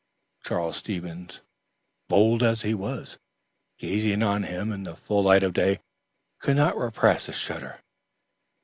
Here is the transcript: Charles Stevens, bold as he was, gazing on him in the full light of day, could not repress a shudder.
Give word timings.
Charles 0.43 0.77
Stevens, 0.77 1.41
bold 2.09 2.41
as 2.41 2.63
he 2.63 2.73
was, 2.73 3.19
gazing 3.77 4.23
on 4.23 4.41
him 4.41 4.71
in 4.71 4.81
the 4.81 4.95
full 4.95 5.21
light 5.21 5.43
of 5.43 5.53
day, 5.53 5.79
could 6.39 6.55
not 6.55 6.75
repress 6.75 7.29
a 7.29 7.33
shudder. 7.33 7.79